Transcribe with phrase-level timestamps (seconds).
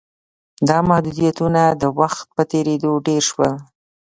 [0.67, 3.51] دا محدودیتونه د وخت په تېرېدو ډېر شول